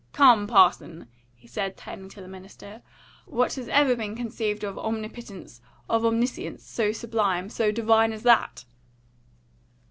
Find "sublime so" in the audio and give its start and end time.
6.91-7.71